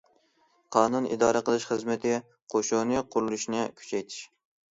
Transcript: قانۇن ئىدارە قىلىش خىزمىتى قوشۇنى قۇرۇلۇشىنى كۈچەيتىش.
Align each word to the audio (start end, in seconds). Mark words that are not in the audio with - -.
قانۇن 0.75 1.07
ئىدارە 1.09 1.41
قىلىش 1.49 1.67
خىزمىتى 1.73 2.15
قوشۇنى 2.53 3.05
قۇرۇلۇشىنى 3.17 3.61
كۈچەيتىش. 3.83 4.19